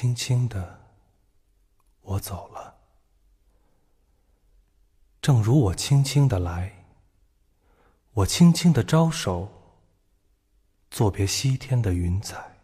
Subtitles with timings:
[0.00, 0.78] 轻轻的，
[2.02, 2.78] 我走了。
[5.20, 6.86] 正如我轻轻的来，
[8.12, 9.48] 我轻轻的招手，
[10.88, 12.60] 作别西天的云彩。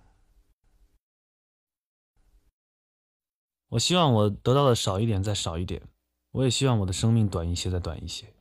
[3.71, 5.83] 我希望我得到的少一点，再少一点。
[6.31, 8.33] 我也希望我的生命短一些，再短一些。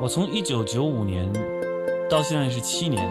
[0.00, 1.30] 我从一九九五年
[2.08, 3.06] 到现在是七年，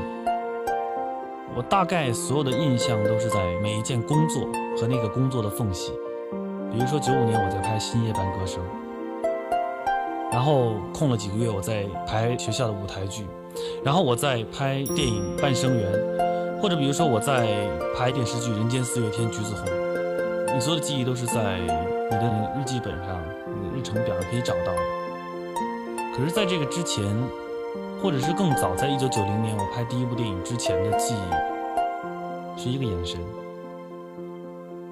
[1.56, 4.42] 我大概所有的印象都是在每一件工作
[4.76, 5.92] 和那个工作的缝隙。
[6.74, 8.60] 比如说九五年我在拍《新夜班歌声》，
[10.32, 13.28] 然后空了几个月我在排学校的舞台剧，
[13.84, 15.94] 然后我在拍电影《半生缘》，
[16.60, 17.48] 或者比如说我在
[17.96, 19.66] 拍电视剧《人间四月天》橘子红。
[20.56, 21.68] 你所有的记忆都是在你
[22.18, 24.74] 的日记本上、你的日程表上可以找到。
[26.20, 27.06] 可是，在这个之前，
[28.04, 33.18] 或者是更早，在一九九零年我拍第一部电影之前的记忆，是一个眼神，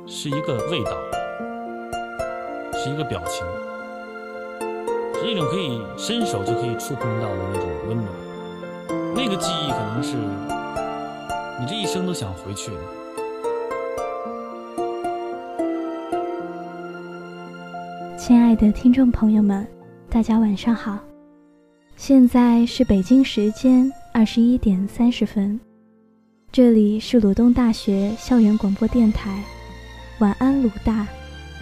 [0.05, 0.91] 是一个味道，
[2.77, 3.45] 是一个表情，
[5.19, 8.07] 是一种可以伸手就可以触碰到的那种温暖。
[9.13, 10.15] 那个记忆可能是
[11.59, 12.77] 你这一生都想回去的。
[18.17, 19.67] 亲爱的听众朋友们，
[20.09, 20.97] 大家晚上好。
[21.97, 25.59] 现在是北京时间二十一点三十分，
[26.51, 29.43] 这里是鲁东大学校园广播电台，
[30.19, 31.07] 晚安鲁大，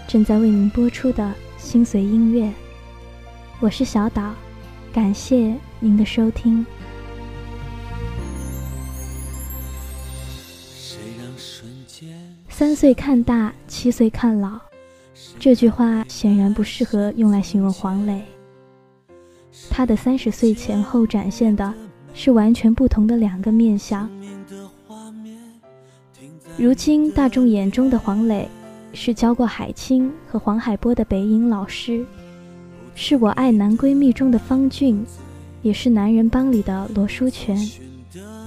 [0.09, 2.51] 正在为您播出的心随音乐，
[3.61, 4.35] 我是小岛，
[4.91, 6.65] 感谢您的收听。
[12.49, 14.59] 三岁看大，七岁看老，
[15.39, 18.21] 这句话显然不适合用来形容黄磊。
[19.75, 21.73] 他的三十岁前后展现的
[22.13, 24.09] 是完全不同的两个面相。
[26.57, 28.47] 如今大众眼中的黄磊，
[28.93, 32.05] 是教过海清和黄海波的北影老师，
[32.95, 35.05] 是我爱男闺蜜中的方俊，
[35.61, 37.57] 也是男人帮里的罗书全，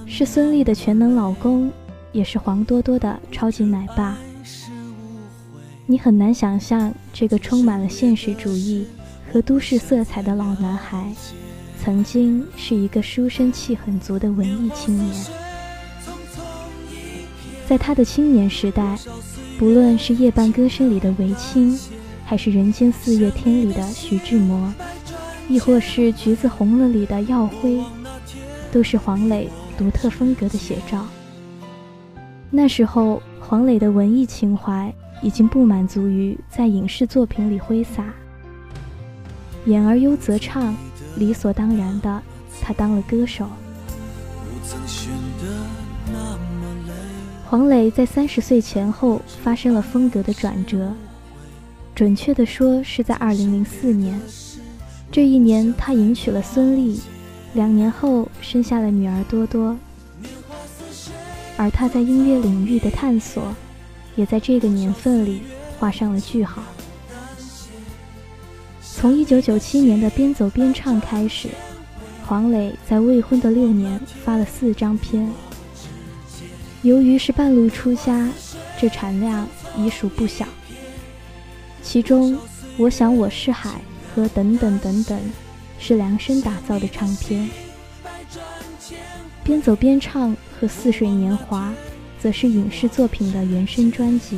[0.07, 1.71] 是孙俪的全能老公，
[2.11, 4.17] 也是黄多多的超级奶爸。
[5.85, 8.87] 你很难想象这个充满了现实主义。
[9.31, 11.13] 和都市色彩的老男孩，
[11.81, 15.25] 曾经是一个书生气很足的文艺青年。
[17.67, 18.97] 在他的青年时代，
[19.59, 21.77] 不论是夜半歌声里的韦青，
[22.25, 24.73] 还是人间四月天里的徐志摩，
[25.47, 27.79] 亦或是橘子红了里的耀辉，
[28.71, 29.47] 都是黄磊
[29.77, 31.05] 独特风格的写照。
[32.49, 34.91] 那时候，黄磊的文艺情怀
[35.21, 38.11] 已经不满足于在影视作品里挥洒。
[39.69, 40.75] 演而优则唱，
[41.15, 42.23] 理所当然的，
[42.59, 43.47] 他当了歌手。
[47.45, 50.91] 黄磊在三十岁前后发生了风格的转折，
[51.93, 54.19] 准确的说是在二零零四年。
[55.11, 56.99] 这一年，他迎娶了孙俪，
[57.53, 59.77] 两年后生下了女儿多多。
[61.57, 63.53] 而他在音乐领域的探索，
[64.15, 65.43] 也在这个年份里
[65.77, 66.63] 画上了句号。
[68.99, 71.47] 从一九九七年的边走边唱开始，
[72.25, 75.25] 黄磊在未婚的六年发了四张片。
[76.81, 78.29] 由于是半路出家，
[78.77, 80.45] 这产量已属不小。
[81.81, 82.33] 其中，
[82.75, 83.69] 《我想我是海》
[84.13, 85.17] 和《等等等等》
[85.79, 87.49] 是量身打造的唱片。
[89.45, 91.69] 边走边唱和《似水年华》
[92.21, 94.37] 则是影视作品的原声专辑，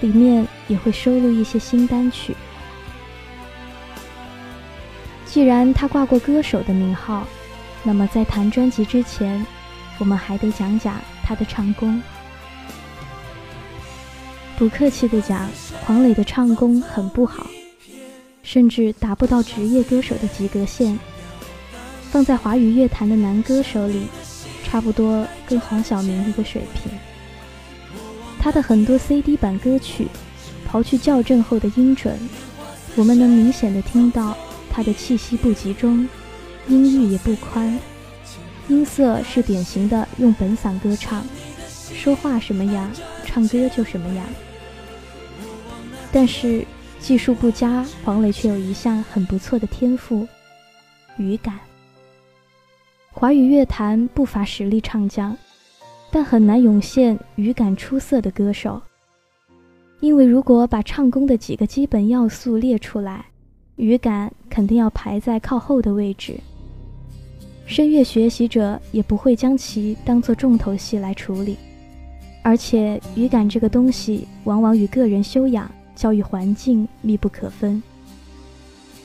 [0.00, 2.34] 里面也会收录一些新单曲。
[5.34, 7.26] 既然他挂过歌手的名号，
[7.82, 9.44] 那么在谈专辑之前，
[9.98, 12.00] 我们还得讲讲他的唱功。
[14.56, 15.50] 不客气的讲，
[15.84, 17.48] 黄磊的唱功很不好，
[18.44, 20.96] 甚至达不到职业歌手的及格线。
[22.12, 24.06] 放在华语乐坛的男歌手里，
[24.62, 26.92] 差不多跟黄晓明一个水平。
[28.38, 30.06] 他的很多 CD 版歌曲，
[30.70, 32.16] 刨去校正后的音准，
[32.94, 34.36] 我们能明显的听到。
[34.74, 36.08] 他的气息不集中，
[36.66, 37.78] 音域也不宽，
[38.66, 41.24] 音色是典型的用本嗓歌唱，
[41.94, 42.90] 说话什么样，
[43.24, 44.26] 唱歌就什么样。
[46.10, 46.66] 但是
[46.98, 50.26] 技术不佳，黄磊却有一项很不错的天赋——
[51.18, 51.56] 语感。
[53.12, 55.36] 华语乐坛不乏实力唱将，
[56.10, 58.82] 但很难涌现语感出色的歌手。
[60.00, 63.26] 因为如果把唱功的几个基本要素列出来，
[63.76, 66.38] 语感肯定要排在靠后的位置。
[67.66, 71.56] 声乐学习者也不会将其当做重头戏来处理，
[72.42, 77.82] 而且语感这个东西往往与个人修养、教育环境密不可分。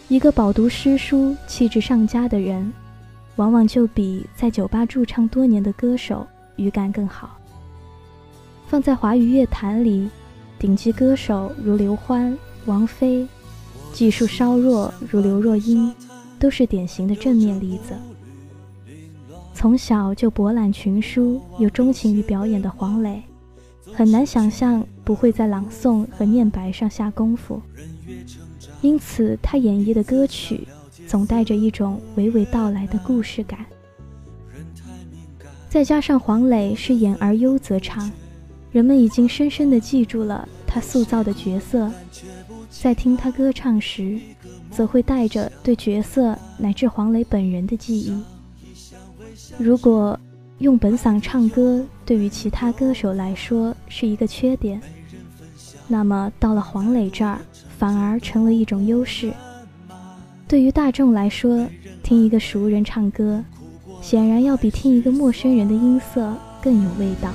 [0.07, 2.71] 一个饱读诗书、气质上佳的人，
[3.37, 6.27] 往往就比在酒吧驻唱多年的歌手
[6.57, 7.37] 语感更好。
[8.67, 10.09] 放在华语乐坛里，
[10.59, 13.25] 顶级歌手如刘欢、王菲，
[13.99, 15.93] 技术稍弱如刘若英，
[16.39, 17.93] 都是典型的正面例子。
[19.53, 23.21] 从小就博览群书又钟情于表演的黄磊，
[23.91, 27.61] 很难想象不会在朗诵和念白上下功夫。
[28.79, 30.65] 因此，他演绎的歌曲
[31.05, 33.65] 总带着一种娓娓道来的故事感。
[35.67, 38.09] 再加上黄磊是演而优则唱，
[38.71, 41.91] 人们已经深深地记住了他塑造的角色，
[42.69, 44.19] 在听他歌唱时，
[44.71, 48.23] 则会带着对角色乃至黄磊本人的记忆。
[49.57, 50.19] 如果
[50.59, 54.81] 用本嗓唱歌对于其他歌手来说是一个缺点，
[55.87, 57.39] 那么到了黄磊这儿
[57.77, 59.33] 反而成了一种优势。
[60.47, 61.67] 对于大众来说，
[62.03, 63.43] 听一个熟人唱歌，
[64.01, 67.31] 显然要比听一个陌生人的音色更有味道。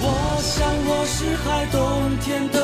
[0.00, 1.80] 我想我是海，冬
[2.20, 2.63] 天的，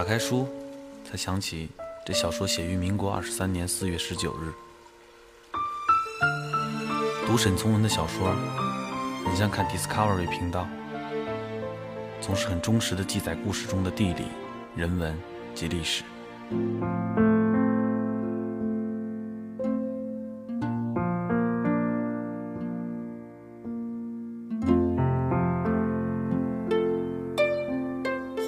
[0.00, 0.48] 打开书，
[1.04, 1.68] 才想起
[2.06, 4.50] 这小说写于民国二十三年四月十九日。
[7.26, 8.34] 读沈从文的小说，
[9.26, 10.66] 很像看 discovery 频道，
[12.18, 14.24] 总是很忠实的记载故事中的地理、
[14.74, 15.14] 人文
[15.54, 16.02] 及历史。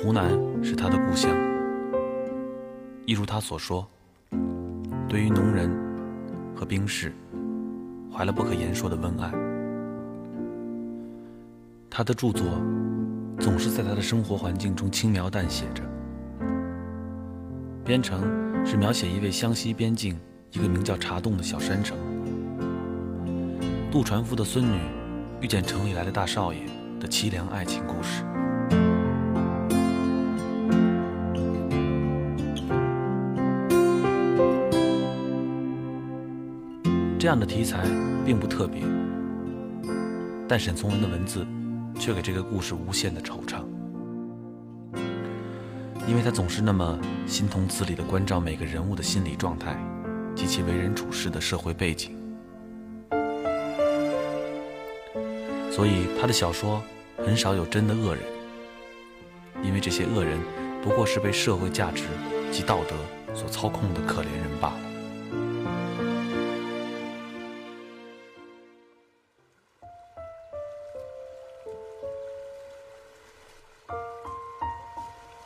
[0.03, 0.31] 湖南
[0.65, 1.42] 是他的故乡。
[3.05, 3.87] 一如他所说，
[5.09, 5.69] 对于农人
[6.55, 7.13] 和兵士，
[8.13, 9.33] 怀了不可言说的温爱。
[11.91, 12.47] 他的著作
[13.41, 15.83] 总是在他的生活环境中轻描淡写着。
[17.85, 18.23] 边城
[18.65, 20.17] 是描写一位湘西边境
[20.53, 21.99] 一个名叫茶洞的小山城，
[23.91, 24.79] 渡船夫的孙女
[25.41, 26.61] 遇见城里来的大少爷
[27.01, 28.25] 的凄凉爱情故事。
[37.23, 37.85] 这样的题材
[38.27, 38.83] 并不特别，
[40.49, 41.47] 但沈从文的文字
[41.97, 43.63] 却给这个故事无限的惆怅，
[46.09, 49.81] 因为他总是那么心同字理地关照每个人物的心理状态
[50.35, 52.19] 及其为人处事的社会背景，
[55.71, 56.83] 所以他的小说
[57.25, 58.25] 很少有真的恶人，
[59.63, 60.41] 因为这些恶人
[60.83, 62.03] 不过是被社会价值
[62.51, 62.97] 及道德
[63.33, 64.92] 所操控的可怜人罢了。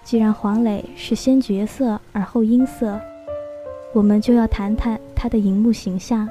[0.07, 2.97] 既然黄磊是先角色而后音色，
[3.93, 6.29] 我们就要谈谈他的荧幕形象。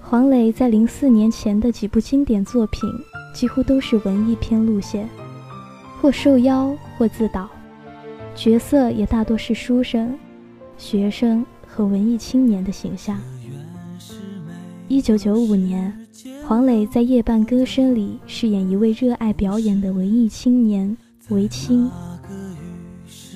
[0.00, 2.90] 黄磊在零四年前的几部经典作品，
[3.32, 5.08] 几乎都是文艺片路线，
[6.00, 7.48] 或受邀，或自导，
[8.34, 10.18] 角色也大多是书生、
[10.76, 13.16] 学生和文艺青年的形象。
[14.88, 15.96] 一九九五年，
[16.44, 20.96] 黄磊在《夜半歌声》里饰演一位热爱表演的文艺青年
[21.28, 21.88] 韦青。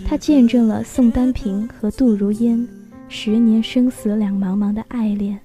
[0.07, 2.67] 他见证了宋丹萍和杜如烟
[3.09, 5.39] 十年生死两茫茫的爱恋，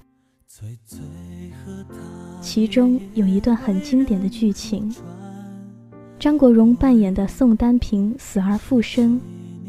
[2.42, 4.94] 其中有一段很经典的剧情：
[6.20, 9.20] 张国荣扮演的宋丹萍死而复生，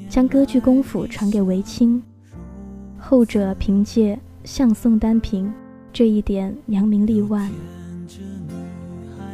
[0.09, 2.03] 将歌剧功夫传给韦青，
[2.99, 5.53] 后者凭借像宋丹萍
[5.93, 7.51] 这一点扬名立万。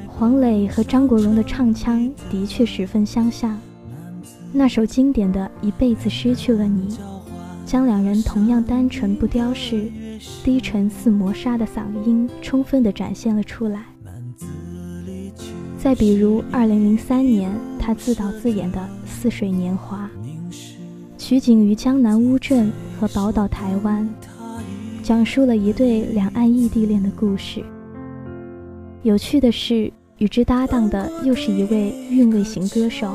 [0.07, 3.59] 黄磊和张国荣的唱腔的确十分相像。
[4.59, 6.89] 那首经典的一辈子失去了你，
[7.67, 9.93] 将两人同样单纯不雕饰、
[10.43, 13.85] 低沉似磨砂的嗓音充分地展现了出来。
[15.79, 20.11] 再比如2003年他自导自演的《似水年华》，
[21.19, 24.09] 取景于江南乌镇和宝岛台湾，
[25.03, 27.63] 讲述了一对两岸异地恋的故事。
[29.03, 33.15] 有趣的是，与之搭档的又是一位韵味型歌手。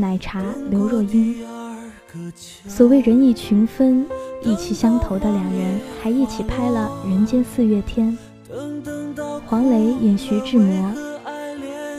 [0.00, 1.44] 奶茶刘若英，
[2.66, 4.06] 所谓人以群分，
[4.42, 8.16] 意气相投的两人还一起拍了《人间四月天》。
[9.46, 10.94] 黄磊演徐志摩，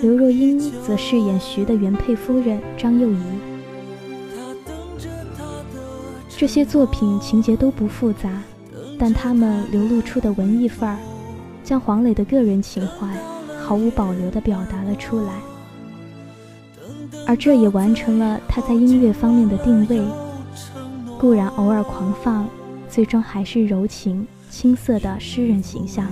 [0.01, 3.21] 刘若英则饰演徐的原配夫人张幼仪。
[6.35, 8.41] 这些作品情节都不复杂，
[8.97, 10.97] 但他们流露出的文艺范儿，
[11.63, 13.07] 将黄磊的个人情怀
[13.63, 15.33] 毫无保留地表达了出来。
[17.31, 20.01] 而这也完成了他在音乐方面的定位，
[21.17, 22.45] 固然偶尔狂放，
[22.89, 26.05] 最终还是柔情青涩的诗人形象。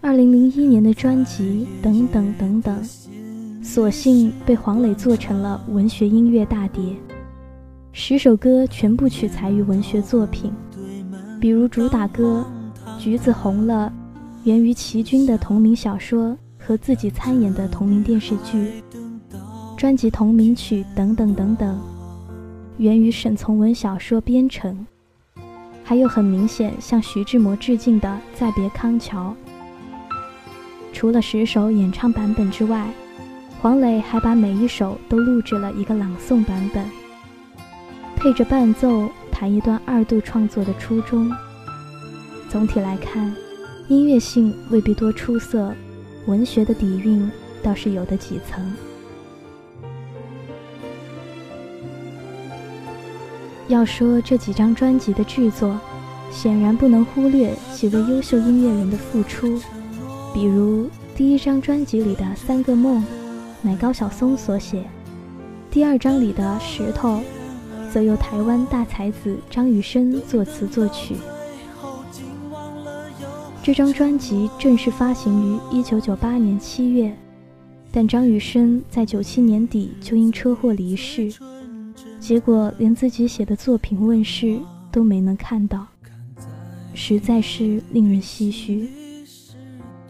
[0.00, 2.82] 二零零一年的专辑等等等等，
[3.62, 6.82] 索性被黄磊做成了文学音乐大碟，
[7.92, 10.50] 十首歌全部取材于文学作品，
[11.38, 12.42] 比如主打歌
[12.98, 13.92] 《橘子红了》。
[14.44, 18.82] 源于齐军的同名小说和自己参演的同名电视剧，
[19.76, 21.78] 专辑同名曲等等等等，
[22.78, 24.86] 源于沈从文小说《边城》，
[25.84, 29.36] 还有很明显向徐志摩致敬的《再别康桥》。
[30.90, 32.90] 除了十首演唱版本之外，
[33.60, 36.82] 黄磊还把每一首都录制了一个朗诵版本，
[38.16, 41.30] 配着伴奏弹一段二度创作的初衷。
[42.48, 43.30] 总体来看。
[43.90, 45.74] 音乐性未必多出色，
[46.26, 47.28] 文学的底蕴
[47.60, 48.72] 倒是有的几层。
[53.66, 55.76] 要说这几张专辑的制作，
[56.30, 59.60] 显然不能忽略几位优秀音乐人的付出。
[60.32, 63.02] 比如第一张专辑里的《三个梦》，
[63.60, 64.84] 乃高晓松所写；
[65.68, 67.16] 第二张里的《石头》，
[67.92, 71.16] 则由台湾大才子张雨生作词作曲。
[73.62, 77.14] 这张专辑正式发行于一九九八年七月，
[77.92, 81.30] 但张雨生在九七年底就因车祸离世，
[82.18, 84.58] 结果连自己写的作品问世
[84.90, 85.86] 都没能看到，
[86.94, 88.88] 实在是令人唏嘘。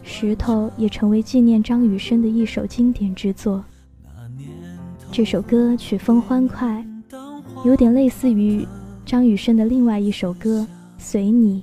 [0.01, 3.63] 石头也成为纪念张雨生的一首经典之作。
[5.11, 6.85] 这首歌曲风欢快，
[7.65, 8.65] 有点类似于
[9.05, 10.61] 张雨生的另外一首歌
[10.97, 11.61] 《随你》。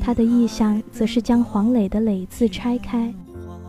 [0.00, 3.12] 他的意象则是将黄磊的“磊”字拆开，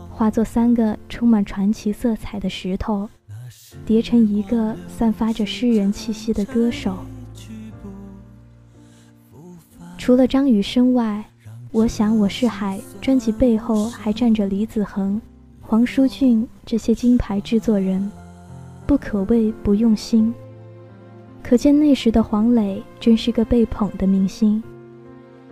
[0.10, 3.08] 化作三个充满传奇色彩的石头，
[3.86, 6.98] 叠成一个散发着诗人气息的歌手。
[9.98, 11.24] 除了张雨生外，
[11.72, 15.22] 我想我是海专辑背后还站着李子恒、
[15.62, 18.12] 黄舒骏这些金牌制作人，
[18.88, 20.34] 不可谓不用心。
[21.44, 24.62] 可见那时的黄磊真是个被捧的明星。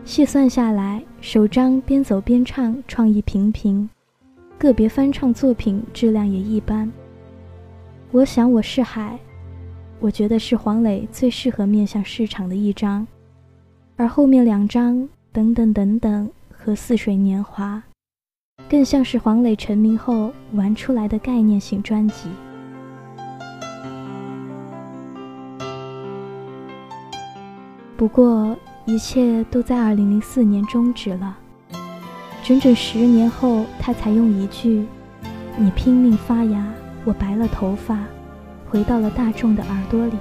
[0.09, 3.87] 细算下来，首张边走边唱，创意平平；
[4.57, 6.91] 个别翻唱作品质量也一般。
[8.09, 9.19] 我想我是海，
[9.99, 13.05] 我觉得是黄磊最适合面向市场的一张，
[13.97, 17.83] 而后面两张等等等等和似水年华，
[18.67, 22.29] 更像是黄磊成名后玩出来的概念性专辑。
[27.95, 28.57] 不过。
[28.89, 31.37] 一切都在二零零四年终止了。
[32.43, 34.83] 整整十年后，他才用一句
[35.57, 36.67] “你拼命发芽，
[37.05, 38.03] 我白了头发”，
[38.67, 40.13] 回到了大众的耳朵里。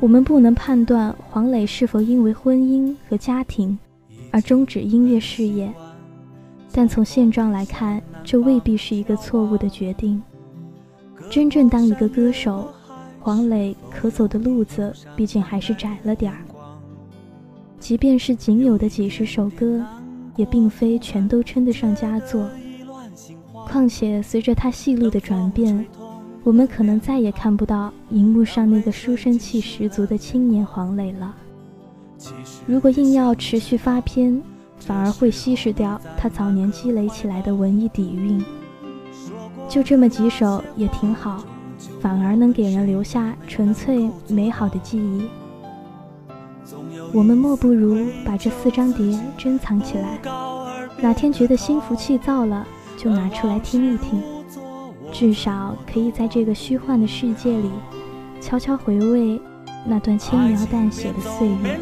[0.00, 3.78] 我们不能判断黄磊是否因为婚姻和家庭
[4.30, 5.72] 而终止音乐事业，
[6.72, 10.22] 但从现状来看，这未必是一个错误的决定。
[11.30, 12.68] 真正当一个歌手。
[13.24, 16.38] 黄磊可走的路子毕竟还是窄了点儿，
[17.80, 19.82] 即便是仅有的几十首歌，
[20.36, 22.46] 也并非全都称得上佳作。
[23.66, 25.86] 况且随着他戏路的转变，
[26.42, 31.34] 我们可能再也看不到荧幕上那个书生气十足的青年黄磊了。
[32.66, 34.38] 如果硬要持续发片，
[34.76, 38.44] 反而会稀释掉他早年积累起来的文艺底蕴。
[39.66, 41.42] 就这么几首也挺好。
[42.00, 45.28] 反而能给人留下纯粹美好的记忆。
[47.12, 50.18] 我们莫不如把这四张碟珍藏起来，
[51.00, 52.66] 哪天觉得心浮气躁了，
[52.96, 54.22] 就拿出来听一听，
[55.12, 57.70] 至少可以在这个虚幻的世界里，
[58.40, 59.40] 悄悄回味
[59.84, 61.78] 那段轻描淡写的岁月。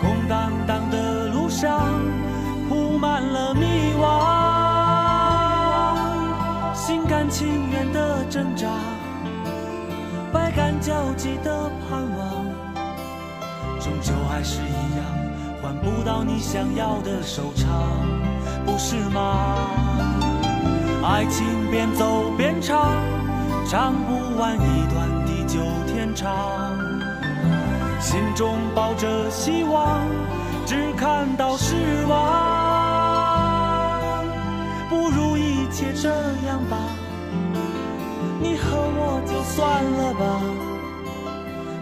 [0.00, 1.80] 空荡荡的路上
[2.68, 3.54] 铺满了
[7.34, 8.68] 情愿的挣扎，
[10.32, 12.46] 百感交集的盼望，
[13.80, 15.04] 终究还是一样，
[15.60, 17.90] 换不到你想要的收场，
[18.64, 19.68] 不是吗？
[21.02, 23.02] 爱情边走边唱，
[23.66, 26.30] 唱不完一段地久天长，
[27.98, 29.98] 心中抱着希望，
[30.64, 31.74] 只看到失
[32.08, 32.14] 望。
[34.88, 36.08] 不如一切这
[36.46, 36.76] 样吧，
[38.44, 40.42] 你和我就算了吧。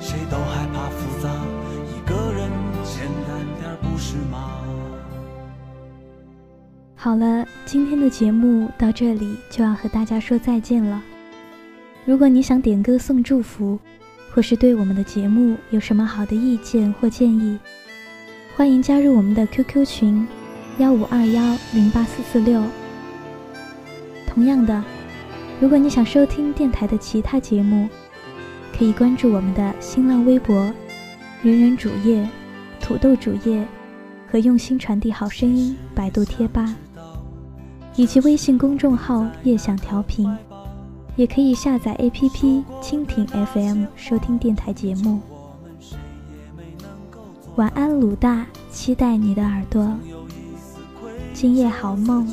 [0.01, 1.29] 谁都害怕复杂，
[1.91, 2.49] 一个人
[2.85, 4.61] 简单点不是吗？
[6.95, 11.03] 好了，今天的节目到这里就要和大家说再见了。
[12.05, 13.77] 如果你想点歌送祝福，
[14.33, 17.59] 或是对我们的节目有什么好的意见或建议，
[18.57, 20.29] 欢迎加入我们的 QQ 群：
[20.79, 22.63] 幺五二幺零八四四六。
[24.29, 24.81] 同样的，
[25.63, 27.89] 如果你想收听电台的其他节目，
[28.77, 30.57] 可以关注我们的新浪微博
[31.41, 32.29] “人人主页”、
[32.83, 33.65] “土豆主页”
[34.29, 36.75] 和“用心传递好声音”百度贴吧，
[37.95, 40.29] 以及微信公众号“夜想调频”，
[41.15, 45.21] 也可以下载 APP“ 蜻蜓 FM” 收听电台节目。
[47.55, 49.97] 晚安，鲁大，期待你的耳朵。
[51.33, 52.27] 今夜好梦，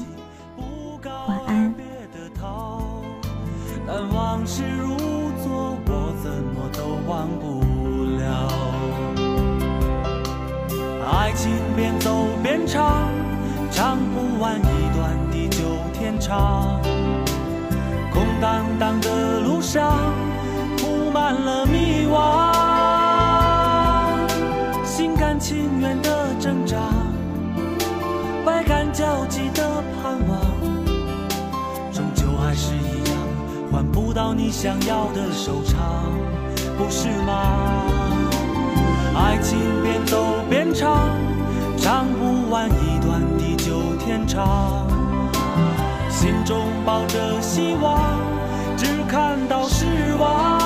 [4.30, 4.96] 往事如
[5.42, 7.64] 昨，我怎么都忘不
[8.20, 8.24] 了。
[11.12, 13.10] 爱情边走边唱，
[13.72, 15.64] 唱不完一段地久
[15.94, 16.80] 天长。
[18.14, 20.09] 空荡荡的路上，
[34.34, 36.12] 你想要的收场
[36.78, 37.84] 不是吗？
[39.16, 41.10] 爱情边走边唱
[41.78, 44.88] 唱不完一段地久天长
[46.10, 48.00] 心中抱着希望
[48.78, 49.86] 只看到失
[50.20, 50.58] 望。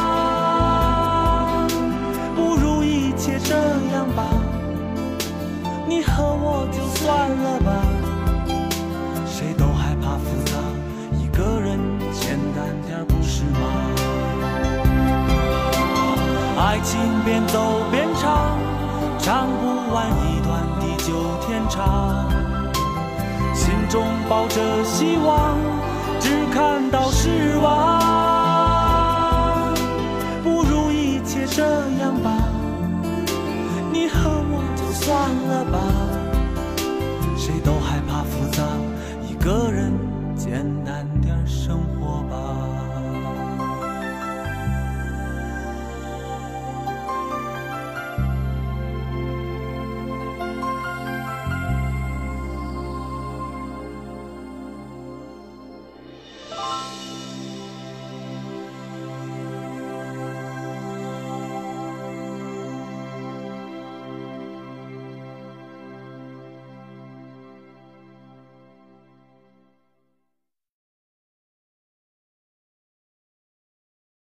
[2.35, 3.55] 不如一切这
[3.93, 4.27] 样吧
[5.87, 7.82] 你和我就算了吧。
[16.83, 18.59] 情边走边唱
[19.17, 22.29] 唱不完一段地久天长
[23.55, 25.57] 心中抱着希望
[26.19, 28.22] 只看到失望。